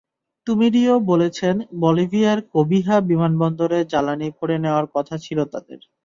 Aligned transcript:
তুমিরিও 0.47 0.95
বলেছেন, 1.11 1.55
বলিভিয়ার 1.81 2.39
কবিহা 2.53 2.95
বিমানবন্দরে 3.09 3.79
জ্বালানি 3.91 4.27
ভরে 4.37 4.57
নেওয়ার 4.63 4.85
কথা 4.95 5.15
ছিল 5.25 5.39
তাঁদের। 5.45 5.79